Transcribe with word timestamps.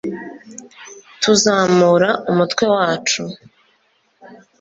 tuzamura 1.21 2.09
umutwe 2.31 2.65
wacu 2.75 3.21